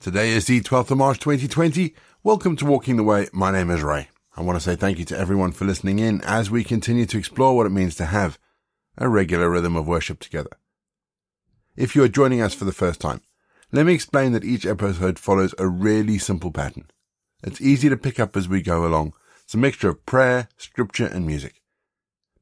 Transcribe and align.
Today 0.00 0.30
is 0.30 0.46
the 0.46 0.60
12th 0.60 0.92
of 0.92 0.98
March 0.98 1.18
2020. 1.18 1.92
Welcome 2.22 2.54
to 2.54 2.64
Walking 2.64 2.96
the 2.96 3.02
Way. 3.02 3.26
My 3.32 3.50
name 3.50 3.68
is 3.68 3.82
Ray. 3.82 4.08
I 4.36 4.42
want 4.42 4.56
to 4.56 4.60
say 4.60 4.76
thank 4.76 5.00
you 5.00 5.04
to 5.06 5.18
everyone 5.18 5.50
for 5.50 5.64
listening 5.64 5.98
in 5.98 6.20
as 6.20 6.52
we 6.52 6.62
continue 6.62 7.04
to 7.06 7.18
explore 7.18 7.56
what 7.56 7.66
it 7.66 7.70
means 7.70 7.96
to 7.96 8.04
have 8.04 8.38
a 8.96 9.08
regular 9.08 9.50
rhythm 9.50 9.74
of 9.74 9.88
worship 9.88 10.20
together. 10.20 10.50
If 11.74 11.96
you 11.96 12.04
are 12.04 12.08
joining 12.08 12.40
us 12.40 12.54
for 12.54 12.64
the 12.64 12.70
first 12.70 13.00
time, 13.00 13.22
let 13.72 13.86
me 13.86 13.92
explain 13.92 14.30
that 14.32 14.44
each 14.44 14.64
episode 14.64 15.18
follows 15.18 15.52
a 15.58 15.66
really 15.66 16.16
simple 16.16 16.52
pattern. 16.52 16.88
It's 17.42 17.60
easy 17.60 17.88
to 17.88 17.96
pick 17.96 18.20
up 18.20 18.36
as 18.36 18.48
we 18.48 18.62
go 18.62 18.86
along. 18.86 19.14
It's 19.42 19.54
a 19.54 19.58
mixture 19.58 19.88
of 19.88 20.06
prayer, 20.06 20.48
scripture, 20.56 21.06
and 21.06 21.26
music. 21.26 21.60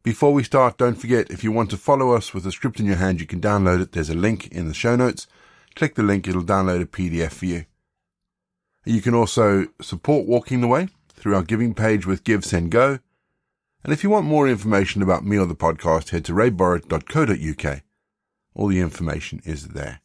Before 0.02 0.34
we 0.34 0.44
start, 0.44 0.76
don't 0.76 0.96
forget 0.96 1.30
if 1.30 1.42
you 1.42 1.52
want 1.52 1.70
to 1.70 1.78
follow 1.78 2.12
us 2.12 2.34
with 2.34 2.46
a 2.46 2.52
script 2.52 2.80
in 2.80 2.86
your 2.86 2.96
hand, 2.96 3.18
you 3.18 3.26
can 3.26 3.40
download 3.40 3.80
it. 3.80 3.92
There's 3.92 4.10
a 4.10 4.14
link 4.14 4.46
in 4.48 4.68
the 4.68 4.74
show 4.74 4.94
notes. 4.94 5.26
Click 5.76 5.94
the 5.94 6.02
link, 6.02 6.26
it'll 6.26 6.42
download 6.42 6.80
a 6.80 6.86
PDF 6.86 7.32
for 7.32 7.44
you. 7.44 7.66
You 8.86 9.02
can 9.02 9.14
also 9.14 9.66
support 9.82 10.26
Walking 10.26 10.62
the 10.62 10.66
Way 10.66 10.88
through 11.12 11.36
our 11.36 11.42
giving 11.42 11.74
page 11.74 12.06
with 12.06 12.24
Give, 12.24 12.44
Send, 12.44 12.70
Go. 12.70 12.98
And 13.84 13.92
if 13.92 14.02
you 14.02 14.08
want 14.08 14.24
more 14.26 14.48
information 14.48 15.02
about 15.02 15.26
me 15.26 15.36
or 15.36 15.44
the 15.44 15.54
podcast, 15.54 16.10
head 16.10 16.24
to 16.24 16.32
rayborrett.co.uk. 16.32 17.82
All 18.54 18.68
the 18.68 18.80
information 18.80 19.42
is 19.44 19.68
there. 19.68 20.00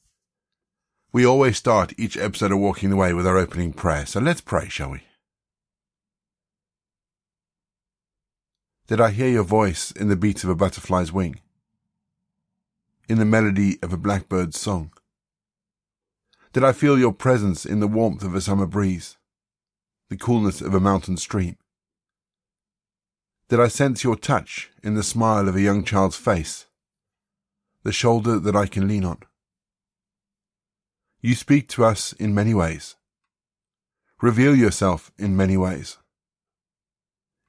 We 1.13 1.25
always 1.25 1.57
start 1.57 1.93
each 1.97 2.17
episode 2.17 2.51
of 2.51 2.59
Walking 2.59 2.89
the 2.89 2.95
Way 2.97 3.13
with 3.13 3.25
our 3.25 3.37
opening 3.37 3.71
prayer, 3.71 4.05
so 4.05 4.19
let's 4.19 4.41
pray, 4.41 4.67
shall 4.67 4.91
we? 4.91 5.03
Did 8.87 8.99
I 8.99 9.11
hear 9.11 9.29
your 9.29 9.43
voice 9.43 9.91
in 9.91 10.09
the 10.09 10.17
beat 10.17 10.43
of 10.43 10.49
a 10.49 10.55
butterfly's 10.55 11.13
wing? 11.13 11.39
In 13.07 13.19
the 13.19 13.25
melody 13.25 13.79
of 13.81 13.93
a 13.93 13.97
blackbird's 13.97 14.59
song? 14.59 14.91
Did 16.53 16.65
I 16.65 16.73
feel 16.73 16.99
your 16.99 17.13
presence 17.13 17.65
in 17.65 17.79
the 17.79 17.87
warmth 17.87 18.23
of 18.23 18.35
a 18.35 18.41
summer 18.41 18.65
breeze, 18.65 19.17
the 20.09 20.17
coolness 20.17 20.59
of 20.59 20.73
a 20.73 20.81
mountain 20.81 21.15
stream? 21.15 21.55
Did 23.47 23.61
I 23.61 23.69
sense 23.69 24.03
your 24.03 24.17
touch 24.17 24.69
in 24.83 24.95
the 24.95 25.03
smile 25.03 25.47
of 25.47 25.55
a 25.55 25.61
young 25.61 25.85
child's 25.85 26.17
face, 26.17 26.65
the 27.83 27.93
shoulder 27.93 28.37
that 28.37 28.53
I 28.53 28.65
can 28.65 28.85
lean 28.85 29.05
on? 29.05 29.19
You 31.21 31.35
speak 31.35 31.69
to 31.69 31.85
us 31.85 32.11
in 32.13 32.35
many 32.35 32.53
ways. 32.53 32.97
Reveal 34.21 34.53
yourself 34.53 35.09
in 35.17 35.37
many 35.37 35.55
ways. 35.55 35.99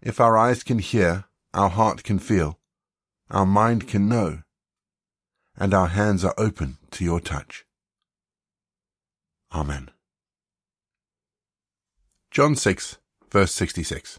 If 0.00 0.20
our 0.20 0.38
eyes 0.38 0.62
can 0.62 0.78
hear, 0.78 1.24
our 1.52 1.70
heart 1.70 2.04
can 2.04 2.20
feel, 2.20 2.60
our 3.32 3.46
mind 3.46 3.88
can 3.88 4.08
know, 4.08 4.42
and 5.56 5.74
our 5.74 5.88
hands 5.88 6.24
are 6.24 6.34
open 6.38 6.78
to 6.92 7.04
your 7.04 7.18
touch. 7.18 7.64
Amen. 9.54 9.90
John 12.30 12.56
6, 12.56 12.98
verse 13.30 13.52
66. 13.52 14.18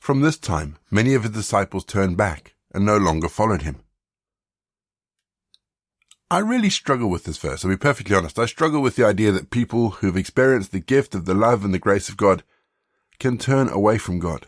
From 0.00 0.20
this 0.20 0.38
time, 0.38 0.76
many 0.90 1.14
of 1.14 1.24
his 1.24 1.32
disciples 1.32 1.84
turned 1.84 2.16
back 2.16 2.54
and 2.72 2.86
no 2.86 2.96
longer 2.96 3.28
followed 3.28 3.62
him. 3.62 3.80
I 6.30 6.38
really 6.38 6.70
struggle 6.70 7.08
with 7.08 7.24
this 7.24 7.38
verse, 7.38 7.64
I'll 7.64 7.70
be 7.70 7.76
perfectly 7.76 8.14
honest. 8.14 8.38
I 8.38 8.46
struggle 8.46 8.82
with 8.82 8.96
the 8.96 9.06
idea 9.06 9.32
that 9.32 9.50
people 9.50 9.90
who've 9.90 10.16
experienced 10.16 10.72
the 10.72 10.80
gift 10.80 11.14
of 11.14 11.24
the 11.24 11.34
love 11.34 11.64
and 11.64 11.72
the 11.72 11.78
grace 11.78 12.08
of 12.08 12.16
God 12.16 12.42
can 13.18 13.38
turn 13.38 13.68
away 13.68 13.98
from 13.98 14.18
God. 14.18 14.46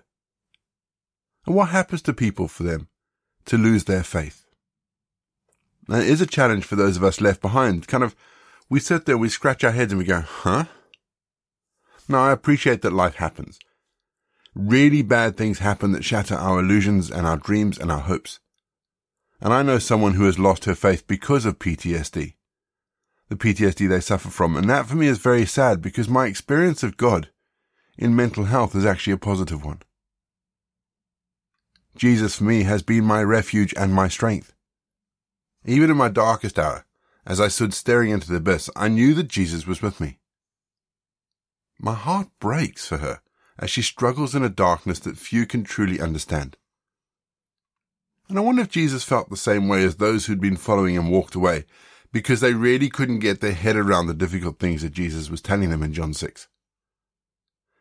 And 1.46 1.54
what 1.54 1.70
happens 1.70 2.02
to 2.02 2.12
people 2.12 2.46
for 2.46 2.64
them 2.64 2.88
to 3.46 3.56
lose 3.56 3.84
their 3.84 4.02
faith? 4.02 4.44
Now, 5.88 5.98
it 5.98 6.08
is 6.08 6.20
a 6.20 6.26
challenge 6.26 6.64
for 6.64 6.76
those 6.76 6.96
of 6.96 7.04
us 7.04 7.20
left 7.20 7.40
behind, 7.40 7.88
kind 7.88 8.04
of 8.04 8.14
we 8.70 8.80
sit 8.80 9.06
there, 9.06 9.18
we 9.18 9.28
scratch 9.28 9.64
our 9.64 9.72
heads 9.72 9.92
and 9.92 9.98
we 9.98 10.04
go, 10.04 10.20
huh? 10.20 10.64
Now, 12.08 12.24
I 12.24 12.32
appreciate 12.32 12.82
that 12.82 12.92
life 12.92 13.16
happens. 13.16 13.58
Really 14.54 15.02
bad 15.02 15.36
things 15.36 15.58
happen 15.58 15.92
that 15.92 16.04
shatter 16.04 16.34
our 16.34 16.60
illusions 16.60 17.10
and 17.10 17.26
our 17.26 17.36
dreams 17.36 17.78
and 17.78 17.92
our 17.92 18.00
hopes. 18.00 18.40
And 19.40 19.52
I 19.52 19.62
know 19.62 19.78
someone 19.78 20.14
who 20.14 20.24
has 20.24 20.38
lost 20.38 20.64
her 20.64 20.74
faith 20.74 21.06
because 21.06 21.44
of 21.44 21.58
PTSD. 21.58 22.34
The 23.28 23.36
PTSD 23.36 23.88
they 23.88 24.00
suffer 24.00 24.30
from. 24.30 24.56
And 24.56 24.68
that 24.68 24.86
for 24.86 24.96
me 24.96 25.06
is 25.06 25.18
very 25.18 25.46
sad 25.46 25.80
because 25.80 26.08
my 26.08 26.26
experience 26.26 26.82
of 26.82 26.96
God 26.96 27.28
in 27.96 28.16
mental 28.16 28.44
health 28.44 28.74
is 28.74 28.86
actually 28.86 29.12
a 29.12 29.18
positive 29.18 29.64
one. 29.64 29.82
Jesus 31.96 32.36
for 32.36 32.44
me 32.44 32.62
has 32.62 32.82
been 32.82 33.04
my 33.04 33.22
refuge 33.22 33.74
and 33.76 33.92
my 33.92 34.08
strength. 34.08 34.54
Even 35.64 35.90
in 35.90 35.96
my 35.96 36.08
darkest 36.08 36.58
hour, 36.58 36.84
as 37.28 37.42
I 37.42 37.48
stood 37.48 37.74
staring 37.74 38.10
into 38.10 38.26
the 38.26 38.38
abyss, 38.38 38.70
I 38.74 38.88
knew 38.88 39.12
that 39.14 39.28
Jesus 39.28 39.66
was 39.66 39.82
with 39.82 40.00
me. 40.00 40.18
My 41.78 41.92
heart 41.92 42.28
breaks 42.40 42.88
for 42.88 42.96
her 42.96 43.20
as 43.58 43.68
she 43.68 43.82
struggles 43.82 44.34
in 44.34 44.42
a 44.42 44.48
darkness 44.48 44.98
that 45.00 45.18
few 45.18 45.44
can 45.44 45.62
truly 45.62 46.00
understand. 46.00 46.56
And 48.30 48.38
I 48.38 48.40
wonder 48.40 48.62
if 48.62 48.70
Jesus 48.70 49.04
felt 49.04 49.28
the 49.28 49.36
same 49.36 49.68
way 49.68 49.84
as 49.84 49.96
those 49.96 50.24
who'd 50.26 50.40
been 50.40 50.56
following 50.56 50.94
him 50.94 51.10
walked 51.10 51.34
away 51.34 51.66
because 52.12 52.40
they 52.40 52.54
really 52.54 52.88
couldn't 52.88 53.18
get 53.18 53.42
their 53.42 53.52
head 53.52 53.76
around 53.76 54.06
the 54.06 54.14
difficult 54.14 54.58
things 54.58 54.80
that 54.80 54.92
Jesus 54.92 55.28
was 55.28 55.42
telling 55.42 55.68
them 55.68 55.82
in 55.82 55.92
John 55.92 56.14
6. 56.14 56.48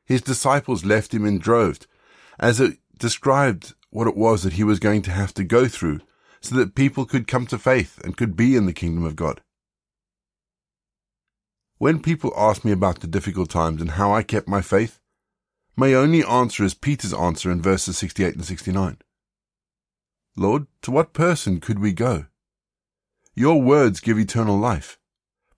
His 0.05 0.21
disciples 0.21 0.83
left 0.83 1.13
him 1.13 1.25
in 1.25 1.39
droves 1.39 1.87
as 2.37 2.59
it 2.59 2.79
described 2.97 3.75
what 3.91 4.07
it 4.07 4.17
was 4.17 4.43
that 4.43 4.53
he 4.53 4.63
was 4.65 4.79
going 4.79 5.03
to 5.03 5.11
have 5.11 5.33
to 5.35 5.45
go 5.45 5.69
through 5.69 6.01
so 6.41 6.55
that 6.55 6.75
people 6.75 7.05
could 7.05 7.27
come 7.27 7.45
to 7.47 7.57
faith 7.57 7.99
and 8.03 8.17
could 8.17 8.35
be 8.35 8.55
in 8.55 8.65
the 8.65 8.73
kingdom 8.73 9.03
of 9.03 9.15
God. 9.15 9.41
When 11.77 12.01
people 12.01 12.33
ask 12.35 12.65
me 12.65 12.71
about 12.71 13.01
the 13.01 13.07
difficult 13.07 13.49
times 13.49 13.81
and 13.81 13.91
how 13.91 14.11
I 14.11 14.23
kept 14.23 14.47
my 14.47 14.61
faith, 14.61 14.99
my 15.75 15.93
only 15.93 16.23
answer 16.23 16.63
is 16.63 16.73
Peter's 16.73 17.13
answer 17.13 17.51
in 17.51 17.61
verses 17.61 17.97
68 17.99 18.35
and 18.35 18.45
69. 18.45 18.97
Lord, 20.35 20.65
to 20.81 20.91
what 20.91 21.13
person 21.13 21.59
could 21.59 21.79
we 21.79 21.93
go? 21.93 22.25
Your 23.35 23.61
words 23.61 23.99
give 23.99 24.17
eternal 24.17 24.57
life. 24.57 24.97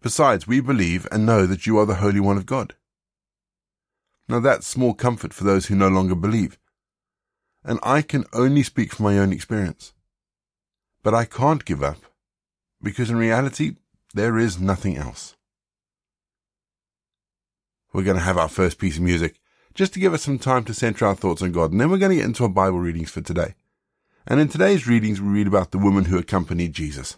Besides, 0.01 0.47
we 0.47 0.59
believe 0.59 1.07
and 1.11 1.25
know 1.25 1.46
that 1.46 1.66
you 1.66 1.78
are 1.78 1.85
the 1.85 1.96
Holy 1.96 2.19
One 2.19 2.38
of 2.38 2.46
God. 2.46 2.75
Now 4.28 4.40
that's 4.40 4.67
small 4.67 4.94
comfort 4.94 5.34
for 5.34 5.44
those 5.44 5.67
who 5.67 5.75
no 5.75 5.88
longer 5.88 6.16
believe. 6.16 6.57
And 7.63 7.79
I 7.81 8.01
can 8.01 8.25
only 8.34 8.63
speak 8.63 8.94
from 8.94 9.06
my 9.06 9.17
own 9.17 9.34
experience. 9.34 9.94
But 11.01 11.13
I 11.13 11.25
can't 11.25 11.63
give 11.63 11.81
up, 11.81 11.97
because 12.81 13.09
in 13.09 13.15
reality, 13.15 13.75
there 14.13 14.37
is 14.37 14.59
nothing 14.59 14.97
else. 14.97 15.35
We're 17.93 18.03
going 18.03 18.17
to 18.17 18.23
have 18.23 18.37
our 18.37 18.49
first 18.49 18.77
piece 18.77 18.97
of 18.97 19.03
music, 19.03 19.39
just 19.73 19.93
to 19.93 19.99
give 19.99 20.13
us 20.13 20.23
some 20.23 20.39
time 20.39 20.65
to 20.65 20.73
center 20.73 21.05
our 21.05 21.15
thoughts 21.15 21.41
on 21.41 21.51
God, 21.51 21.71
and 21.71 21.79
then 21.79 21.89
we're 21.89 21.97
going 21.97 22.11
to 22.11 22.17
get 22.17 22.25
into 22.25 22.43
our 22.43 22.49
Bible 22.49 22.79
readings 22.79 23.09
for 23.09 23.21
today. 23.21 23.55
And 24.27 24.39
in 24.39 24.49
today's 24.49 24.87
readings, 24.87 25.21
we 25.21 25.29
read 25.29 25.47
about 25.47 25.71
the 25.71 25.77
woman 25.77 26.05
who 26.05 26.17
accompanied 26.17 26.73
Jesus. 26.73 27.17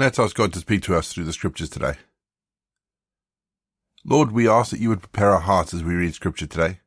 Let's 0.00 0.18
ask 0.18 0.34
God 0.34 0.54
to 0.54 0.60
speak 0.60 0.80
to 0.84 0.96
us 0.96 1.12
through 1.12 1.24
the 1.24 1.32
scriptures 1.34 1.68
today. 1.68 1.96
Lord, 4.02 4.32
we 4.32 4.48
ask 4.48 4.70
that 4.70 4.80
you 4.80 4.88
would 4.88 5.02
prepare 5.02 5.32
our 5.32 5.40
hearts 5.40 5.74
as 5.74 5.84
we 5.84 5.92
read 5.92 6.14
scripture 6.14 6.46
today. 6.46 6.80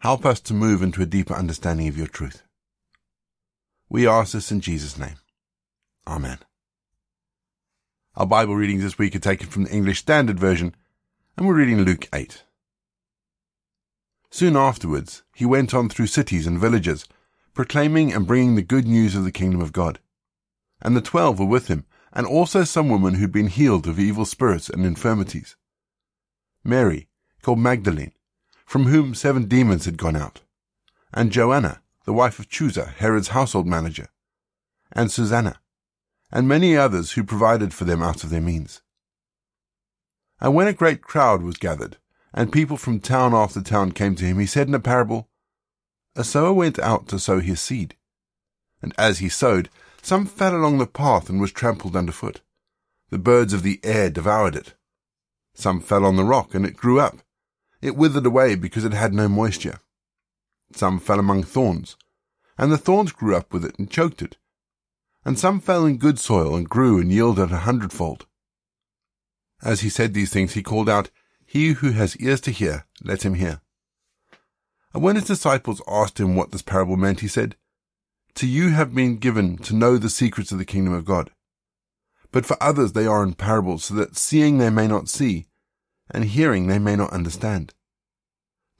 Help 0.00 0.26
us 0.26 0.40
to 0.40 0.52
move 0.52 0.82
into 0.82 1.00
a 1.00 1.06
deeper 1.06 1.32
understanding 1.32 1.86
of 1.86 1.96
your 1.96 2.08
truth. 2.08 2.42
We 3.88 4.08
ask 4.08 4.32
this 4.32 4.50
in 4.50 4.60
Jesus' 4.60 4.98
name. 4.98 5.14
Amen. 6.08 6.38
Our 8.16 8.26
Bible 8.26 8.56
readings 8.56 8.82
this 8.82 8.98
week 8.98 9.14
are 9.14 9.20
taken 9.20 9.46
from 9.46 9.62
the 9.62 9.72
English 9.72 10.00
Standard 10.00 10.40
Version, 10.40 10.74
and 11.36 11.46
we're 11.46 11.54
reading 11.54 11.82
Luke 11.82 12.08
8. 12.12 12.42
Soon 14.28 14.56
afterwards, 14.56 15.22
he 15.36 15.46
went 15.46 15.72
on 15.72 15.88
through 15.88 16.08
cities 16.08 16.48
and 16.48 16.58
villages, 16.58 17.06
proclaiming 17.54 18.12
and 18.12 18.26
bringing 18.26 18.56
the 18.56 18.62
good 18.62 18.88
news 18.88 19.14
of 19.14 19.22
the 19.22 19.30
kingdom 19.30 19.60
of 19.60 19.72
God. 19.72 20.00
And 20.82 20.96
the 20.96 21.00
twelve 21.00 21.38
were 21.38 21.46
with 21.46 21.68
him, 21.68 21.84
and 22.18 22.26
also 22.26 22.64
some 22.64 22.88
women 22.88 23.14
who'd 23.14 23.30
been 23.30 23.46
healed 23.46 23.86
of 23.86 24.00
evil 24.00 24.24
spirits 24.24 24.68
and 24.68 24.84
infirmities. 24.84 25.54
Mary, 26.64 27.06
called 27.42 27.60
Magdalene, 27.60 28.10
from 28.66 28.86
whom 28.86 29.14
seven 29.14 29.44
demons 29.44 29.84
had 29.84 29.96
gone 29.96 30.16
out, 30.16 30.40
and 31.14 31.30
Joanna, 31.30 31.80
the 32.06 32.12
wife 32.12 32.40
of 32.40 32.48
Chuza, 32.48 32.92
Herod's 32.94 33.28
household 33.28 33.68
manager, 33.68 34.08
and 34.90 35.12
Susanna, 35.12 35.60
and 36.32 36.48
many 36.48 36.76
others 36.76 37.12
who 37.12 37.22
provided 37.22 37.72
for 37.72 37.84
them 37.84 38.02
out 38.02 38.24
of 38.24 38.30
their 38.30 38.40
means. 38.40 38.82
And 40.40 40.56
when 40.56 40.66
a 40.66 40.72
great 40.72 41.02
crowd 41.02 41.42
was 41.42 41.56
gathered, 41.56 41.98
and 42.34 42.50
people 42.50 42.76
from 42.76 42.98
town 42.98 43.32
after 43.32 43.62
town 43.62 43.92
came 43.92 44.16
to 44.16 44.24
him, 44.24 44.40
he 44.40 44.46
said 44.46 44.66
in 44.66 44.74
a 44.74 44.80
parable, 44.80 45.28
A 46.16 46.24
sower 46.24 46.52
went 46.52 46.80
out 46.80 47.06
to 47.10 47.20
sow 47.20 47.38
his 47.38 47.60
seed. 47.60 47.94
And 48.82 48.92
as 48.98 49.20
he 49.20 49.28
sowed, 49.28 49.70
some 50.08 50.24
fell 50.24 50.56
along 50.56 50.78
the 50.78 50.86
path 50.86 51.28
and 51.28 51.38
was 51.38 51.52
trampled 51.52 51.94
underfoot. 51.94 52.40
The 53.10 53.18
birds 53.18 53.52
of 53.52 53.62
the 53.62 53.78
air 53.84 54.08
devoured 54.08 54.56
it. 54.56 54.72
Some 55.52 55.82
fell 55.82 56.06
on 56.06 56.16
the 56.16 56.24
rock, 56.24 56.54
and 56.54 56.64
it 56.64 56.78
grew 56.78 56.98
up. 56.98 57.18
It 57.82 57.94
withered 57.94 58.24
away 58.24 58.54
because 58.54 58.86
it 58.86 58.94
had 58.94 59.12
no 59.12 59.28
moisture. 59.28 59.80
Some 60.72 60.98
fell 60.98 61.18
among 61.18 61.42
thorns, 61.42 61.98
and 62.56 62.72
the 62.72 62.78
thorns 62.78 63.12
grew 63.12 63.36
up 63.36 63.52
with 63.52 63.66
it 63.66 63.78
and 63.78 63.90
choked 63.90 64.22
it. 64.22 64.38
And 65.26 65.38
some 65.38 65.60
fell 65.60 65.84
in 65.84 65.98
good 65.98 66.18
soil 66.18 66.56
and 66.56 66.66
grew 66.66 66.98
and 66.98 67.12
yielded 67.12 67.52
a 67.52 67.58
hundredfold. 67.58 68.26
As 69.62 69.80
he 69.82 69.90
said 69.90 70.14
these 70.14 70.32
things, 70.32 70.54
he 70.54 70.62
called 70.62 70.88
out, 70.88 71.10
He 71.44 71.74
who 71.74 71.90
has 71.90 72.16
ears 72.16 72.40
to 72.42 72.50
hear, 72.50 72.86
let 73.04 73.26
him 73.26 73.34
hear. 73.34 73.60
And 74.94 75.02
when 75.02 75.16
his 75.16 75.26
disciples 75.26 75.82
asked 75.86 76.18
him 76.18 76.34
what 76.34 76.50
this 76.50 76.62
parable 76.62 76.96
meant, 76.96 77.20
he 77.20 77.28
said, 77.28 77.56
To 78.34 78.46
you 78.46 78.70
have 78.70 78.94
been 78.94 79.16
given 79.16 79.58
to 79.58 79.74
know 79.74 79.98
the 79.98 80.10
secrets 80.10 80.52
of 80.52 80.58
the 80.58 80.64
kingdom 80.64 80.92
of 80.92 81.04
God. 81.04 81.30
But 82.30 82.46
for 82.46 82.56
others 82.62 82.92
they 82.92 83.06
are 83.06 83.22
in 83.22 83.34
parables, 83.34 83.84
so 83.84 83.94
that 83.94 84.16
seeing 84.16 84.58
they 84.58 84.70
may 84.70 84.86
not 84.86 85.08
see, 85.08 85.48
and 86.10 86.24
hearing 86.24 86.66
they 86.66 86.78
may 86.78 86.94
not 86.94 87.12
understand. 87.12 87.74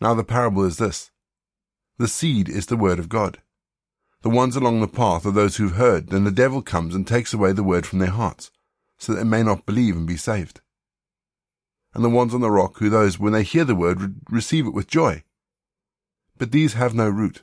Now 0.00 0.14
the 0.14 0.24
parable 0.24 0.64
is 0.64 0.76
this. 0.76 1.10
The 1.98 2.08
seed 2.08 2.48
is 2.48 2.66
the 2.66 2.76
word 2.76 2.98
of 2.98 3.08
God. 3.08 3.38
The 4.22 4.30
ones 4.30 4.56
along 4.56 4.80
the 4.80 4.88
path 4.88 5.26
are 5.26 5.32
those 5.32 5.56
who've 5.56 5.76
heard, 5.76 6.08
then 6.08 6.24
the 6.24 6.30
devil 6.30 6.62
comes 6.62 6.94
and 6.94 7.06
takes 7.06 7.32
away 7.32 7.52
the 7.52 7.62
word 7.62 7.86
from 7.86 7.98
their 7.98 8.10
hearts, 8.10 8.50
so 8.96 9.12
that 9.12 9.18
they 9.18 9.28
may 9.28 9.42
not 9.42 9.66
believe 9.66 9.96
and 9.96 10.06
be 10.06 10.16
saved. 10.16 10.60
And 11.94 12.04
the 12.04 12.08
ones 12.08 12.34
on 12.34 12.40
the 12.40 12.50
rock 12.50 12.78
who 12.78 12.90
those, 12.90 13.18
when 13.18 13.32
they 13.32 13.42
hear 13.42 13.64
the 13.64 13.74
word, 13.74 14.16
receive 14.28 14.66
it 14.66 14.74
with 14.74 14.88
joy. 14.88 15.24
But 16.36 16.52
these 16.52 16.74
have 16.74 16.94
no 16.94 17.08
root. 17.08 17.42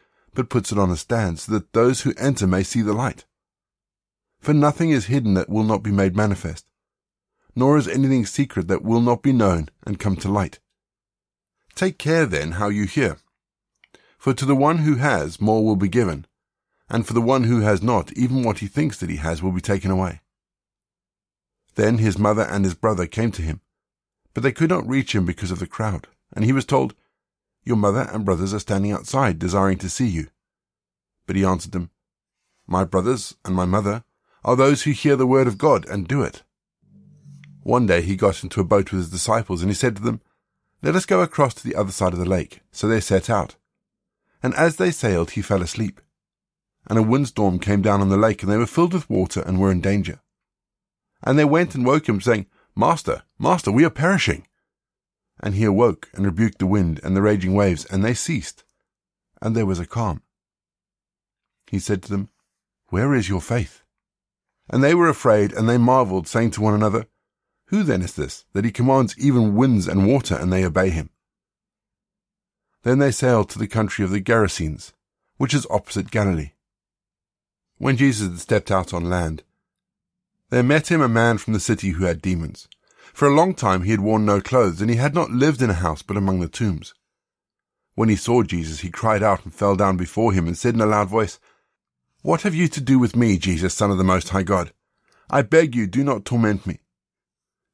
but 0.33 0.49
puts 0.49 0.71
it 0.71 0.77
on 0.77 0.91
a 0.91 0.97
stand, 0.97 1.39
so 1.39 1.51
that 1.51 1.73
those 1.73 2.01
who 2.01 2.13
enter 2.17 2.47
may 2.47 2.63
see 2.63 2.81
the 2.81 2.93
light. 2.93 3.25
For 4.39 4.53
nothing 4.53 4.89
is 4.89 5.05
hidden 5.05 5.33
that 5.35 5.49
will 5.49 5.63
not 5.63 5.83
be 5.83 5.91
made 5.91 6.15
manifest, 6.15 6.65
nor 7.55 7.77
is 7.77 7.87
anything 7.87 8.25
secret 8.25 8.67
that 8.67 8.83
will 8.83 9.01
not 9.01 9.21
be 9.21 9.33
known 9.33 9.69
and 9.85 9.99
come 9.99 10.15
to 10.17 10.31
light. 10.31 10.59
Take 11.75 11.97
care 11.97 12.25
then 12.25 12.53
how 12.53 12.69
you 12.69 12.85
hear. 12.85 13.17
For 14.17 14.33
to 14.33 14.45
the 14.45 14.55
one 14.55 14.79
who 14.79 14.95
has, 14.95 15.41
more 15.41 15.63
will 15.65 15.75
be 15.75 15.87
given, 15.87 16.25
and 16.89 17.07
for 17.07 17.13
the 17.13 17.21
one 17.21 17.45
who 17.45 17.61
has 17.61 17.81
not, 17.81 18.11
even 18.13 18.43
what 18.43 18.59
he 18.59 18.67
thinks 18.67 18.97
that 18.99 19.09
he 19.09 19.17
has 19.17 19.41
will 19.41 19.51
be 19.51 19.61
taken 19.61 19.91
away. 19.91 20.21
Then 21.75 21.97
his 21.99 22.17
mother 22.17 22.43
and 22.43 22.65
his 22.65 22.73
brother 22.75 23.07
came 23.07 23.31
to 23.31 23.41
him, 23.41 23.61
but 24.33 24.43
they 24.43 24.51
could 24.51 24.69
not 24.69 24.87
reach 24.87 25.15
him 25.15 25.25
because 25.25 25.51
of 25.51 25.59
the 25.59 25.67
crowd, 25.67 26.07
and 26.33 26.45
he 26.45 26.53
was 26.53 26.65
told, 26.65 26.93
Your 27.63 27.77
mother 27.77 28.09
and 28.11 28.25
brothers 28.25 28.53
are 28.53 28.59
standing 28.59 28.91
outside, 28.91 29.39
desiring 29.39 29.77
to 29.79 29.89
see 29.89 30.07
you. 30.07 30.27
But 31.27 31.35
he 31.35 31.45
answered 31.45 31.71
them, 31.71 31.91
My 32.67 32.83
brothers 32.83 33.35
and 33.45 33.55
my 33.55 33.65
mother 33.65 34.03
are 34.43 34.55
those 34.55 34.83
who 34.83 34.91
hear 34.91 35.15
the 35.15 35.27
word 35.27 35.47
of 35.47 35.57
God 35.57 35.87
and 35.87 36.07
do 36.07 36.23
it. 36.23 36.43
One 37.63 37.85
day 37.85 38.01
he 38.01 38.15
got 38.15 38.43
into 38.43 38.59
a 38.59 38.65
boat 38.65 38.91
with 38.91 39.01
his 39.01 39.11
disciples, 39.11 39.61
and 39.61 39.69
he 39.69 39.75
said 39.75 39.95
to 39.97 40.01
them, 40.01 40.21
Let 40.81 40.95
us 40.95 41.05
go 41.05 41.21
across 41.21 41.53
to 41.55 41.63
the 41.63 41.75
other 41.75 41.91
side 41.91 42.13
of 42.13 42.19
the 42.19 42.25
lake. 42.25 42.61
So 42.71 42.87
they 42.87 42.99
set 42.99 43.29
out. 43.29 43.55
And 44.41 44.55
as 44.55 44.77
they 44.77 44.89
sailed, 44.89 45.31
he 45.31 45.43
fell 45.43 45.61
asleep. 45.61 46.01
And 46.89 46.97
a 46.97 47.03
windstorm 47.03 47.59
came 47.59 47.83
down 47.83 48.01
on 48.01 48.09
the 48.09 48.17
lake, 48.17 48.41
and 48.41 48.51
they 48.51 48.57
were 48.57 48.65
filled 48.65 48.93
with 48.93 49.09
water 49.09 49.41
and 49.41 49.59
were 49.59 49.71
in 49.71 49.81
danger. 49.81 50.19
And 51.21 51.37
they 51.37 51.45
went 51.45 51.75
and 51.75 51.85
woke 51.85 52.09
him, 52.09 52.19
saying, 52.19 52.47
Master, 52.75 53.21
Master, 53.37 53.71
we 53.71 53.85
are 53.85 53.91
perishing. 53.91 54.47
And 55.41 55.55
he 55.55 55.65
awoke 55.65 56.09
and 56.13 56.25
rebuked 56.25 56.59
the 56.59 56.67
wind 56.67 56.99
and 57.03 57.15
the 57.15 57.21
raging 57.21 57.53
waves, 57.53 57.85
and 57.85 58.05
they 58.05 58.13
ceased. 58.13 58.63
And 59.41 59.55
there 59.55 59.65
was 59.65 59.79
a 59.79 59.87
calm. 59.87 60.21
He 61.67 61.79
said 61.79 62.03
to 62.03 62.09
them, 62.09 62.29
Where 62.89 63.13
is 63.15 63.27
your 63.27 63.41
faith? 63.41 63.81
And 64.69 64.83
they 64.83 64.93
were 64.93 65.09
afraid, 65.09 65.51
and 65.51 65.67
they 65.67 65.77
marveled, 65.77 66.27
saying 66.27 66.51
to 66.51 66.61
one 66.61 66.73
another, 66.73 67.07
Who 67.67 67.83
then 67.83 68.01
is 68.01 68.13
this, 68.13 68.45
that 68.53 68.65
he 68.65 68.71
commands 68.71 69.17
even 69.17 69.55
winds 69.55 69.87
and 69.87 70.07
water, 70.07 70.35
and 70.35 70.53
they 70.53 70.63
obey 70.63 70.91
him? 70.91 71.09
Then 72.83 72.99
they 72.99 73.11
sailed 73.11 73.49
to 73.49 73.59
the 73.59 73.67
country 73.67 74.03
of 74.05 74.11
the 74.11 74.21
Gerasenes, 74.21 74.93
which 75.37 75.53
is 75.53 75.67
opposite 75.69 76.11
Galilee. 76.11 76.51
When 77.77 77.97
Jesus 77.97 78.29
had 78.29 78.39
stepped 78.39 78.71
out 78.71 78.93
on 78.93 79.09
land, 79.09 79.43
there 80.49 80.63
met 80.63 80.91
him 80.91 81.01
a 81.01 81.07
man 81.07 81.37
from 81.37 81.53
the 81.53 81.59
city 81.59 81.91
who 81.91 82.05
had 82.05 82.21
demons. 82.21 82.67
For 83.13 83.27
a 83.27 83.33
long 83.33 83.53
time 83.53 83.83
he 83.83 83.91
had 83.91 84.01
worn 84.01 84.25
no 84.25 84.41
clothes, 84.41 84.81
and 84.81 84.89
he 84.89 84.97
had 84.97 85.13
not 85.13 85.31
lived 85.31 85.61
in 85.61 85.69
a 85.69 85.75
house 85.75 86.01
but 86.01 86.17
among 86.17 86.39
the 86.39 86.47
tombs. 86.47 86.93
When 87.95 88.09
he 88.09 88.15
saw 88.15 88.43
Jesus, 88.43 88.79
he 88.79 88.89
cried 88.89 89.21
out 89.21 89.43
and 89.43 89.53
fell 89.53 89.75
down 89.75 89.97
before 89.97 90.33
him, 90.33 90.47
and 90.47 90.57
said 90.57 90.73
in 90.73 90.81
a 90.81 90.85
loud 90.85 91.09
voice, 91.09 91.39
what 92.23 92.43
have 92.43 92.53
you 92.53 92.67
to 92.67 92.81
do 92.81 92.99
with 92.99 93.15
me, 93.15 93.39
Jesus, 93.39 93.73
Son 93.73 93.89
of 93.89 93.97
the 93.97 94.03
Most 94.03 94.29
High 94.29 94.43
God? 94.43 94.73
I 95.29 95.41
beg 95.41 95.75
you, 95.75 95.87
do 95.87 96.03
not 96.03 96.23
torment 96.23 96.67
me. 96.67 96.79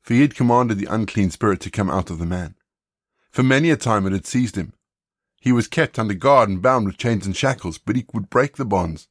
For 0.01 0.13
he 0.13 0.22
had 0.22 0.36
commanded 0.36 0.77
the 0.77 0.94
unclean 0.94 1.32
spirit 1.32 1.60
to 1.62 1.70
come 1.70 1.89
out 1.89 2.10
of 2.10 2.17
the 2.17 2.25
man. 2.25 2.56
For 3.29 3.44
many 3.44 3.72
a 3.72 3.75
time 3.75 4.08
it 4.08 4.13
had 4.13 4.25
seized 4.25 4.56
him. 4.56 4.72
He 5.41 5.51
was 5.51 5.67
kept 5.67 6.00
under 6.00 6.13
guard 6.13 6.48
and 6.48 6.62
bound 6.62 6.86
with 6.86 6.98
chains 6.98 7.25
and 7.25 7.36
shackles, 7.36 7.77
but 7.77 7.98
he 7.98 8.06
would 8.13 8.29
break 8.29 8.56
the 8.56 8.63
bonds 8.63 9.10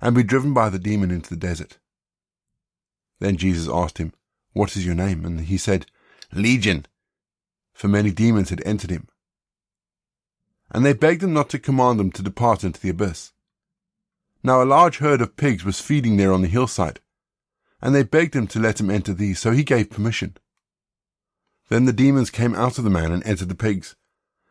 and 0.00 0.16
be 0.16 0.24
driven 0.24 0.52
by 0.52 0.68
the 0.68 0.80
demon 0.80 1.12
into 1.12 1.30
the 1.30 1.36
desert. 1.36 1.78
Then 3.20 3.36
Jesus 3.36 3.72
asked 3.72 3.98
him, 3.98 4.12
What 4.52 4.76
is 4.76 4.84
your 4.84 4.94
name? 4.94 5.24
And 5.24 5.40
he 5.40 5.56
said, 5.56 5.86
Legion, 6.32 6.86
for 7.72 7.88
many 7.88 8.10
demons 8.10 8.50
had 8.50 8.62
entered 8.64 8.90
him. 8.90 9.08
And 10.70 10.84
they 10.84 10.92
begged 10.92 11.22
him 11.22 11.32
not 11.32 11.50
to 11.50 11.58
command 11.58 12.00
them 12.00 12.10
to 12.12 12.22
depart 12.22 12.64
into 12.64 12.80
the 12.80 12.90
abyss. 12.90 13.32
Now 14.42 14.62
a 14.62 14.64
large 14.64 14.98
herd 14.98 15.20
of 15.20 15.36
pigs 15.36 15.64
was 15.64 15.80
feeding 15.80 16.16
there 16.16 16.32
on 16.32 16.42
the 16.42 16.48
hillside, 16.48 17.00
and 17.80 17.94
they 17.94 18.02
begged 18.02 18.34
him 18.34 18.46
to 18.48 18.60
let 18.60 18.80
him 18.80 18.90
enter 18.90 19.12
these, 19.12 19.38
so 19.38 19.52
he 19.52 19.64
gave 19.64 19.90
permission. 19.90 20.36
Then 21.68 21.84
the 21.84 21.92
demons 21.92 22.30
came 22.30 22.54
out 22.54 22.78
of 22.78 22.84
the 22.84 22.90
man 22.90 23.12
and 23.12 23.24
entered 23.24 23.48
the 23.48 23.54
pigs, 23.54 23.96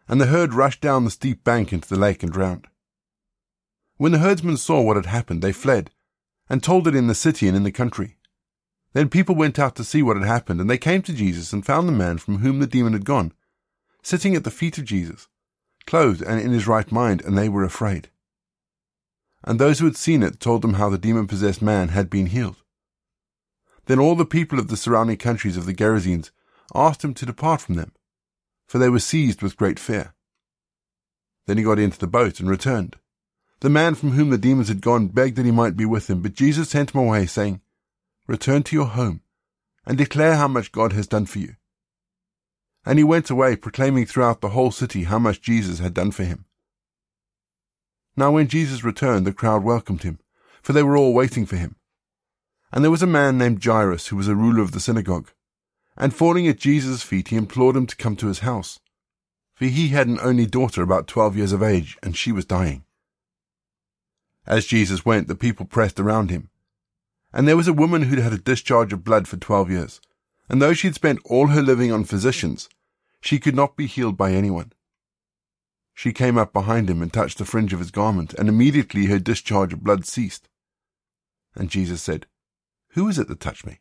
and 0.07 0.19
the 0.19 0.27
herd 0.27 0.53
rushed 0.53 0.81
down 0.81 1.05
the 1.05 1.11
steep 1.11 1.43
bank 1.43 1.71
into 1.73 1.87
the 1.87 1.99
lake 1.99 2.23
and 2.23 2.31
drowned. 2.31 2.67
When 3.97 4.11
the 4.11 4.19
herdsmen 4.19 4.57
saw 4.57 4.81
what 4.81 4.95
had 4.95 5.05
happened, 5.05 5.41
they 5.41 5.51
fled, 5.51 5.91
and 6.49 6.63
told 6.63 6.87
it 6.87 6.95
in 6.95 7.07
the 7.07 7.15
city 7.15 7.47
and 7.47 7.55
in 7.55 7.63
the 7.63 7.71
country. 7.71 8.17
Then 8.93 9.09
people 9.09 9.35
went 9.35 9.57
out 9.57 9.75
to 9.77 9.83
see 9.83 10.03
what 10.03 10.17
had 10.17 10.25
happened, 10.25 10.59
and 10.59 10.69
they 10.69 10.77
came 10.77 11.01
to 11.03 11.13
Jesus 11.13 11.53
and 11.53 11.65
found 11.65 11.87
the 11.87 11.93
man 11.93 12.17
from 12.17 12.39
whom 12.39 12.59
the 12.59 12.67
demon 12.67 12.93
had 12.93 13.05
gone, 13.05 13.33
sitting 14.03 14.35
at 14.35 14.43
the 14.43 14.51
feet 14.51 14.77
of 14.77 14.85
Jesus, 14.85 15.27
clothed 15.85 16.21
and 16.21 16.41
in 16.41 16.51
his 16.51 16.67
right 16.67 16.91
mind, 16.91 17.21
and 17.21 17.37
they 17.37 17.49
were 17.49 17.63
afraid 17.63 18.09
and 19.43 19.59
those 19.59 19.79
who 19.79 19.85
had 19.85 19.97
seen 19.97 20.23
it 20.23 20.39
told 20.39 20.61
them 20.61 20.75
how 20.75 20.89
the 20.89 20.97
demon 20.97 21.27
possessed 21.27 21.61
man 21.61 21.89
had 21.89 22.09
been 22.09 22.27
healed. 22.27 22.57
Then 23.85 23.99
all 23.99 24.15
the 24.15 24.25
people 24.25 24.59
of 24.59 24.67
the 24.67 24.77
surrounding 24.77 25.17
countries 25.17 25.57
of 25.57 25.65
the 25.65 25.73
Gerasenes 25.73 26.31
asked 26.75 27.03
him 27.03 27.13
to 27.15 27.25
depart 27.25 27.61
from 27.61 27.75
them, 27.75 27.91
for 28.67 28.77
they 28.77 28.89
were 28.89 28.99
seized 28.99 29.41
with 29.41 29.57
great 29.57 29.79
fear. 29.79 30.13
Then 31.47 31.57
he 31.57 31.63
got 31.63 31.79
into 31.79 31.97
the 31.97 32.07
boat 32.07 32.39
and 32.39 32.49
returned. 32.49 32.97
The 33.61 33.69
man 33.69 33.95
from 33.95 34.11
whom 34.11 34.29
the 34.29 34.37
demons 34.37 34.67
had 34.67 34.81
gone 34.81 35.07
begged 35.07 35.35
that 35.37 35.45
he 35.45 35.51
might 35.51 35.75
be 35.75 35.85
with 35.85 36.09
him, 36.09 36.21
but 36.21 36.33
Jesus 36.33 36.69
sent 36.69 36.91
him 36.91 37.01
away, 37.01 37.25
saying, 37.25 37.61
Return 38.27 38.63
to 38.63 38.75
your 38.75 38.85
home 38.85 39.21
and 39.85 39.97
declare 39.97 40.35
how 40.35 40.47
much 40.47 40.71
God 40.71 40.93
has 40.93 41.07
done 41.07 41.25
for 41.25 41.39
you. 41.39 41.55
And 42.85 42.97
he 42.97 43.03
went 43.03 43.29
away, 43.29 43.55
proclaiming 43.55 44.05
throughout 44.05 44.41
the 44.41 44.49
whole 44.49 44.71
city 44.71 45.03
how 45.03 45.19
much 45.19 45.41
Jesus 45.41 45.79
had 45.79 45.93
done 45.93 46.11
for 46.11 46.23
him. 46.23 46.45
Now 48.15 48.31
when 48.31 48.47
Jesus 48.47 48.83
returned, 48.83 49.25
the 49.25 49.33
crowd 49.33 49.63
welcomed 49.63 50.03
him, 50.03 50.19
for 50.61 50.73
they 50.73 50.83
were 50.83 50.97
all 50.97 51.13
waiting 51.13 51.45
for 51.45 51.57
him. 51.57 51.75
And 52.71 52.83
there 52.83 52.91
was 52.91 53.03
a 53.03 53.07
man 53.07 53.37
named 53.37 53.63
Jairus 53.63 54.07
who 54.07 54.15
was 54.15 54.27
a 54.27 54.35
ruler 54.35 54.61
of 54.61 54.71
the 54.71 54.79
synagogue. 54.79 55.31
And 55.97 56.13
falling 56.13 56.47
at 56.47 56.57
Jesus' 56.57 57.03
feet, 57.03 57.27
he 57.27 57.35
implored 57.35 57.75
him 57.75 57.85
to 57.87 57.95
come 57.95 58.15
to 58.17 58.27
his 58.27 58.39
house. 58.39 58.79
For 59.55 59.65
he 59.65 59.89
had 59.89 60.07
an 60.07 60.19
only 60.21 60.45
daughter 60.45 60.81
about 60.81 61.07
twelve 61.07 61.35
years 61.35 61.51
of 61.51 61.61
age, 61.61 61.97
and 62.01 62.15
she 62.15 62.31
was 62.31 62.45
dying. 62.45 62.85
As 64.47 64.65
Jesus 64.65 65.05
went, 65.05 65.27
the 65.27 65.35
people 65.35 65.65
pressed 65.65 65.99
around 65.99 66.31
him. 66.31 66.49
And 67.33 67.47
there 67.47 67.57
was 67.57 67.67
a 67.67 67.73
woman 67.73 68.03
who'd 68.03 68.19
had 68.19 68.33
a 68.33 68.37
discharge 68.37 68.91
of 68.91 69.03
blood 69.03 69.27
for 69.27 69.37
twelve 69.37 69.71
years. 69.71 70.01
And 70.49 70.61
though 70.61 70.73
she 70.73 70.87
had 70.87 70.95
spent 70.95 71.19
all 71.25 71.47
her 71.47 71.61
living 71.61 71.91
on 71.91 72.03
physicians, 72.03 72.67
she 73.21 73.39
could 73.39 73.55
not 73.55 73.77
be 73.77 73.87
healed 73.87 74.17
by 74.17 74.33
anyone. 74.33 74.73
She 75.93 76.13
came 76.13 76.37
up 76.37 76.51
behind 76.51 76.89
him 76.89 77.01
and 77.01 77.11
touched 77.11 77.37
the 77.37 77.45
fringe 77.45 77.73
of 77.73 77.79
his 77.79 77.91
garment, 77.91 78.33
and 78.33 78.49
immediately 78.49 79.05
her 79.05 79.19
discharge 79.19 79.71
of 79.71 79.83
blood 79.83 80.05
ceased. 80.05 80.49
And 81.55 81.69
Jesus 81.69 82.01
said, 82.01 82.25
Who 82.91 83.07
is 83.07 83.19
it 83.19 83.27
that 83.27 83.39
touched 83.39 83.65
me? 83.65 83.79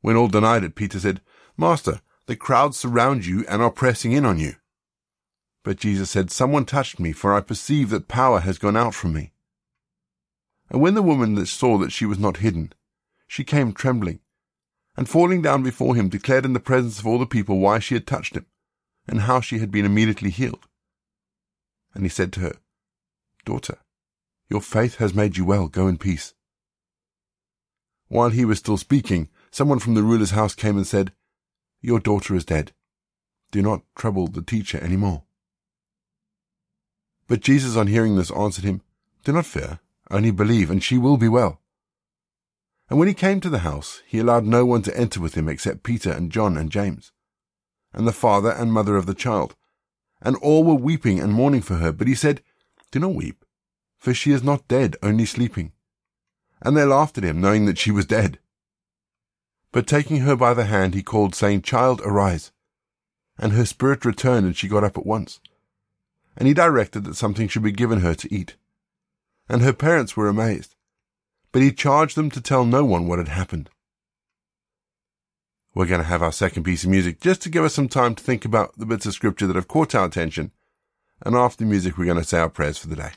When 0.00 0.16
all 0.16 0.28
denied 0.28 0.64
it, 0.64 0.74
Peter 0.74 0.98
said, 0.98 1.20
Master, 1.56 2.00
the 2.26 2.36
crowds 2.36 2.78
surround 2.78 3.26
you 3.26 3.44
and 3.48 3.60
are 3.62 3.70
pressing 3.70 4.12
in 4.12 4.24
on 4.24 4.38
you. 4.38 4.54
But 5.64 5.78
Jesus 5.78 6.10
said, 6.10 6.30
Someone 6.30 6.64
touched 6.64 6.98
me, 7.00 7.12
for 7.12 7.34
I 7.34 7.40
perceive 7.40 7.90
that 7.90 8.08
power 8.08 8.40
has 8.40 8.58
gone 8.58 8.76
out 8.76 8.94
from 8.94 9.12
me. 9.12 9.32
And 10.70 10.80
when 10.80 10.94
the 10.94 11.02
woman 11.02 11.44
saw 11.46 11.78
that 11.78 11.92
she 11.92 12.04
was 12.04 12.18
not 12.18 12.38
hidden, 12.38 12.72
she 13.26 13.44
came 13.44 13.72
trembling, 13.72 14.20
and 14.96 15.08
falling 15.08 15.42
down 15.42 15.62
before 15.62 15.94
him, 15.94 16.08
declared 16.08 16.44
in 16.44 16.52
the 16.52 16.60
presence 16.60 16.98
of 16.98 17.06
all 17.06 17.18
the 17.18 17.26
people 17.26 17.58
why 17.58 17.78
she 17.78 17.94
had 17.94 18.06
touched 18.06 18.36
him, 18.36 18.46
and 19.06 19.22
how 19.22 19.40
she 19.40 19.58
had 19.58 19.70
been 19.70 19.84
immediately 19.84 20.30
healed. 20.30 20.66
And 21.94 22.04
he 22.04 22.08
said 22.08 22.32
to 22.34 22.40
her, 22.40 22.56
Daughter, 23.44 23.78
your 24.50 24.60
faith 24.60 24.96
has 24.96 25.14
made 25.14 25.36
you 25.36 25.44
well. 25.44 25.68
Go 25.68 25.88
in 25.88 25.98
peace. 25.98 26.34
While 28.08 28.30
he 28.30 28.44
was 28.44 28.58
still 28.58 28.76
speaking, 28.76 29.28
someone 29.50 29.78
from 29.78 29.94
the 29.94 30.02
ruler's 30.02 30.30
house 30.30 30.54
came 30.54 30.76
and 30.76 30.86
said, 30.86 31.12
Your 31.80 32.00
daughter 32.00 32.34
is 32.34 32.44
dead. 32.44 32.72
Do 33.50 33.62
not 33.62 33.82
trouble 33.96 34.26
the 34.26 34.42
teacher 34.42 34.78
any 34.78 34.96
more. 34.96 35.24
But 37.26 37.40
Jesus, 37.40 37.76
on 37.76 37.86
hearing 37.86 38.16
this, 38.16 38.30
answered 38.30 38.64
him, 38.64 38.80
Do 39.24 39.32
not 39.32 39.46
fear, 39.46 39.80
only 40.10 40.30
believe, 40.30 40.70
and 40.70 40.82
she 40.82 40.98
will 40.98 41.16
be 41.16 41.28
well. 41.28 41.60
And 42.88 42.98
when 42.98 43.08
he 43.08 43.14
came 43.14 43.40
to 43.40 43.50
the 43.50 43.60
house, 43.60 44.02
he 44.06 44.18
allowed 44.18 44.44
no 44.44 44.64
one 44.64 44.82
to 44.82 44.98
enter 44.98 45.20
with 45.20 45.34
him 45.34 45.48
except 45.48 45.82
Peter 45.82 46.10
and 46.10 46.32
John 46.32 46.56
and 46.56 46.70
James, 46.70 47.12
and 47.92 48.06
the 48.06 48.12
father 48.12 48.50
and 48.50 48.72
mother 48.72 48.96
of 48.96 49.06
the 49.06 49.14
child. 49.14 49.54
And 50.20 50.36
all 50.36 50.64
were 50.64 50.74
weeping 50.74 51.20
and 51.20 51.32
mourning 51.32 51.62
for 51.62 51.76
her. 51.76 51.92
But 51.92 52.08
he 52.08 52.14
said, 52.14 52.42
Do 52.90 52.98
not 52.98 53.14
weep, 53.14 53.44
for 53.98 54.12
she 54.12 54.32
is 54.32 54.42
not 54.42 54.66
dead, 54.66 54.96
only 55.02 55.24
sleeping. 55.24 55.72
And 56.60 56.76
they 56.76 56.84
laughed 56.84 57.18
at 57.18 57.24
him, 57.24 57.40
knowing 57.40 57.66
that 57.66 57.78
she 57.78 57.92
was 57.92 58.04
dead. 58.04 58.40
But 59.70 59.86
taking 59.86 60.18
her 60.18 60.34
by 60.34 60.54
the 60.54 60.64
hand, 60.64 60.94
he 60.94 61.02
called, 61.02 61.34
saying, 61.36 61.62
Child, 61.62 62.00
arise. 62.04 62.50
And 63.38 63.52
her 63.52 63.64
spirit 63.64 64.04
returned, 64.04 64.46
and 64.46 64.56
she 64.56 64.66
got 64.66 64.82
up 64.82 64.98
at 64.98 65.06
once 65.06 65.40
and 66.38 66.46
he 66.46 66.54
directed 66.54 67.02
that 67.04 67.16
something 67.16 67.48
should 67.48 67.64
be 67.64 67.72
given 67.72 68.00
her 68.00 68.14
to 68.14 68.32
eat. 68.32 68.56
And 69.48 69.62
her 69.62 69.72
parents 69.72 70.16
were 70.16 70.28
amazed, 70.28 70.74
but 71.52 71.62
he 71.62 71.72
charged 71.72 72.16
them 72.16 72.30
to 72.32 72.40
tell 72.40 72.64
no 72.64 72.84
one 72.84 73.06
what 73.06 73.18
had 73.18 73.28
happened. 73.28 73.70
We're 75.74 75.86
going 75.86 76.00
to 76.00 76.06
have 76.06 76.22
our 76.22 76.32
second 76.32 76.64
piece 76.64 76.84
of 76.84 76.90
music 76.90 77.20
just 77.20 77.40
to 77.42 77.48
give 77.48 77.64
us 77.64 77.74
some 77.74 77.88
time 77.88 78.14
to 78.14 78.22
think 78.22 78.44
about 78.44 78.76
the 78.78 78.86
bits 78.86 79.06
of 79.06 79.14
scripture 79.14 79.46
that 79.46 79.56
have 79.56 79.68
caught 79.68 79.94
our 79.94 80.06
attention, 80.06 80.52
and 81.24 81.34
after 81.34 81.64
the 81.64 81.70
music, 81.70 81.96
we're 81.96 82.04
going 82.04 82.18
to 82.18 82.24
say 82.24 82.38
our 82.38 82.48
prayers 82.48 82.78
for 82.78 82.88
the 82.88 82.96
day. 82.96 83.12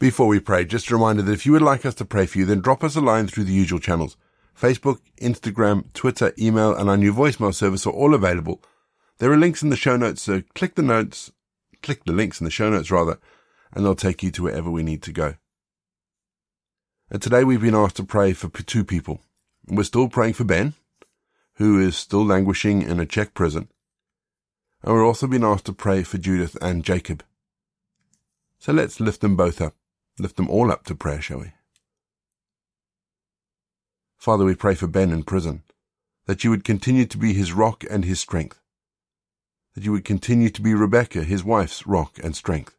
Before 0.00 0.28
we 0.28 0.40
pray, 0.40 0.64
just 0.64 0.90
a 0.90 0.94
reminder 0.94 1.20
that 1.20 1.32
if 1.32 1.44
you 1.44 1.52
would 1.52 1.60
like 1.60 1.84
us 1.84 1.94
to 1.96 2.06
pray 2.06 2.24
for 2.24 2.38
you, 2.38 2.46
then 2.46 2.62
drop 2.62 2.82
us 2.82 2.96
a 2.96 3.02
line 3.02 3.26
through 3.26 3.44
the 3.44 3.52
usual 3.52 3.78
channels. 3.78 4.16
Facebook, 4.58 4.98
Instagram, 5.20 5.92
Twitter, 5.92 6.32
email, 6.38 6.74
and 6.74 6.88
our 6.88 6.96
new 6.96 7.12
voicemail 7.12 7.52
service 7.52 7.86
are 7.86 7.92
all 7.92 8.14
available. 8.14 8.62
There 9.18 9.30
are 9.30 9.36
links 9.36 9.62
in 9.62 9.68
the 9.68 9.76
show 9.76 9.98
notes, 9.98 10.22
so 10.22 10.42
click 10.54 10.74
the 10.74 10.80
notes, 10.80 11.32
click 11.82 12.04
the 12.04 12.14
links 12.14 12.40
in 12.40 12.46
the 12.46 12.50
show 12.50 12.70
notes 12.70 12.90
rather, 12.90 13.18
and 13.74 13.84
they'll 13.84 13.94
take 13.94 14.22
you 14.22 14.30
to 14.30 14.44
wherever 14.44 14.70
we 14.70 14.82
need 14.82 15.02
to 15.02 15.12
go. 15.12 15.34
And 17.10 17.20
today 17.20 17.44
we've 17.44 17.60
been 17.60 17.74
asked 17.74 17.96
to 17.96 18.02
pray 18.02 18.32
for 18.32 18.48
two 18.48 18.86
people. 18.86 19.20
We're 19.68 19.82
still 19.82 20.08
praying 20.08 20.32
for 20.32 20.44
Ben, 20.44 20.72
who 21.56 21.78
is 21.78 21.94
still 21.94 22.24
languishing 22.24 22.80
in 22.80 23.00
a 23.00 23.04
Czech 23.04 23.34
prison. 23.34 23.68
And 24.82 24.94
we're 24.94 25.06
also 25.06 25.26
been 25.26 25.44
asked 25.44 25.66
to 25.66 25.74
pray 25.74 26.04
for 26.04 26.16
Judith 26.16 26.56
and 26.62 26.84
Jacob. 26.84 27.22
So 28.58 28.72
let's 28.72 28.98
lift 28.98 29.20
them 29.20 29.36
both 29.36 29.60
up 29.60 29.74
lift 30.20 30.36
them 30.36 30.48
all 30.48 30.70
up 30.70 30.84
to 30.84 30.94
prayer, 30.94 31.20
shall 31.20 31.40
we? 31.40 31.52
Father, 34.18 34.44
we 34.44 34.54
pray 34.54 34.74
for 34.74 34.86
Ben 34.86 35.12
in 35.12 35.22
prison, 35.22 35.62
that 36.26 36.44
you 36.44 36.50
would 36.50 36.64
continue 36.64 37.06
to 37.06 37.18
be 37.18 37.32
his 37.32 37.52
rock 37.52 37.84
and 37.90 38.04
his 38.04 38.20
strength, 38.20 38.60
that 39.74 39.84
you 39.84 39.92
would 39.92 40.04
continue 40.04 40.50
to 40.50 40.60
be 40.60 40.74
Rebecca, 40.74 41.24
his 41.24 41.42
wife's 41.42 41.86
rock 41.86 42.18
and 42.22 42.36
strength, 42.36 42.76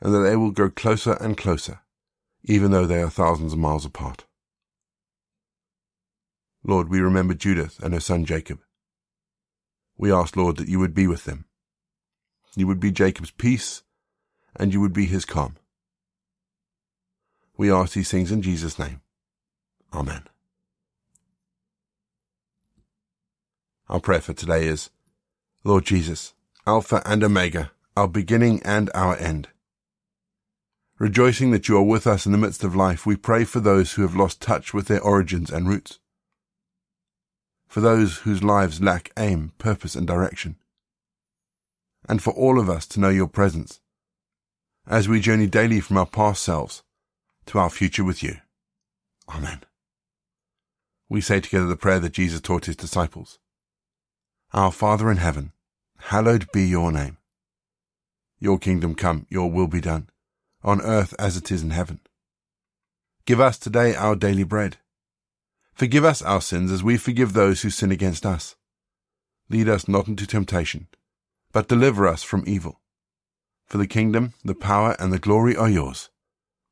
and 0.00 0.14
that 0.14 0.20
they 0.20 0.36
will 0.36 0.50
grow 0.50 0.70
closer 0.70 1.12
and 1.20 1.36
closer, 1.36 1.80
even 2.44 2.70
though 2.70 2.86
they 2.86 3.02
are 3.02 3.10
thousands 3.10 3.52
of 3.52 3.58
miles 3.58 3.84
apart. 3.84 4.24
Lord, 6.64 6.88
we 6.88 7.00
remember 7.00 7.34
Judith 7.34 7.78
and 7.82 7.92
her 7.94 8.00
son 8.00 8.24
Jacob. 8.24 8.60
We 9.98 10.10
ask, 10.10 10.36
Lord, 10.36 10.56
that 10.56 10.68
you 10.68 10.78
would 10.78 10.94
be 10.94 11.06
with 11.06 11.24
them. 11.24 11.44
You 12.56 12.66
would 12.66 12.80
be 12.80 12.90
Jacob's 12.90 13.30
peace, 13.30 13.82
and 14.54 14.72
you 14.72 14.80
would 14.80 14.92
be 14.92 15.06
his 15.06 15.24
calm. 15.24 15.56
We 17.56 17.72
ask 17.72 17.94
these 17.94 18.10
things 18.10 18.30
in 18.30 18.42
Jesus' 18.42 18.78
name. 18.78 19.00
Amen. 19.92 20.22
Our 23.88 24.00
prayer 24.00 24.20
for 24.20 24.32
today 24.32 24.66
is, 24.66 24.90
Lord 25.64 25.84
Jesus, 25.84 26.34
Alpha 26.66 27.02
and 27.06 27.22
Omega, 27.24 27.70
our 27.96 28.08
beginning 28.08 28.60
and 28.64 28.90
our 28.94 29.16
end. 29.16 29.48
Rejoicing 30.98 31.50
that 31.50 31.68
you 31.68 31.76
are 31.76 31.82
with 31.82 32.06
us 32.06 32.26
in 32.26 32.32
the 32.32 32.38
midst 32.38 32.64
of 32.64 32.74
life, 32.74 33.06
we 33.06 33.16
pray 33.16 33.44
for 33.44 33.60
those 33.60 33.92
who 33.92 34.02
have 34.02 34.16
lost 34.16 34.40
touch 34.40 34.74
with 34.74 34.88
their 34.88 35.00
origins 35.00 35.50
and 35.50 35.68
roots. 35.68 35.98
For 37.68 37.80
those 37.80 38.18
whose 38.18 38.42
lives 38.42 38.82
lack 38.82 39.12
aim, 39.16 39.52
purpose, 39.58 39.94
and 39.94 40.06
direction. 40.06 40.56
And 42.08 42.22
for 42.22 42.32
all 42.32 42.58
of 42.58 42.68
us 42.68 42.86
to 42.88 43.00
know 43.00 43.08
your 43.08 43.28
presence 43.28 43.80
as 44.86 45.08
we 45.08 45.20
journey 45.20 45.46
daily 45.46 45.80
from 45.80 45.96
our 45.96 46.06
past 46.06 46.42
selves 46.42 46.82
to 47.46 47.58
our 47.58 47.70
future 47.70 48.04
with 48.04 48.22
you. 48.22 48.36
Amen. 49.28 49.62
We 51.08 51.20
say 51.20 51.40
together 51.40 51.66
the 51.66 51.76
prayer 51.76 52.00
that 52.00 52.12
Jesus 52.12 52.40
taught 52.40 52.66
his 52.66 52.76
disciples. 52.76 53.38
Our 54.52 54.72
Father 54.72 55.10
in 55.10 55.18
heaven, 55.18 55.52
hallowed 55.98 56.50
be 56.52 56.66
your 56.66 56.92
name. 56.92 57.18
Your 58.38 58.58
kingdom 58.58 58.94
come, 58.94 59.26
your 59.30 59.50
will 59.50 59.68
be 59.68 59.80
done, 59.80 60.08
on 60.62 60.80
earth 60.82 61.14
as 61.18 61.36
it 61.36 61.50
is 61.50 61.62
in 61.62 61.70
heaven. 61.70 62.00
Give 63.24 63.40
us 63.40 63.58
today 63.58 63.94
our 63.94 64.14
daily 64.14 64.44
bread. 64.44 64.76
Forgive 65.74 66.04
us 66.04 66.22
our 66.22 66.40
sins 66.40 66.70
as 66.70 66.82
we 66.82 66.96
forgive 66.96 67.32
those 67.32 67.62
who 67.62 67.70
sin 67.70 67.92
against 67.92 68.24
us. 68.24 68.56
Lead 69.48 69.68
us 69.68 69.86
not 69.88 70.08
into 70.08 70.26
temptation, 70.26 70.88
but 71.52 71.68
deliver 71.68 72.06
us 72.06 72.22
from 72.22 72.44
evil. 72.46 72.80
For 73.66 73.78
the 73.78 73.86
kingdom, 73.86 74.32
the 74.44 74.54
power, 74.54 74.96
and 74.98 75.12
the 75.12 75.18
glory 75.18 75.56
are 75.56 75.68
yours, 75.68 76.08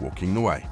walking 0.00 0.34
the 0.34 0.40
way. 0.40 0.66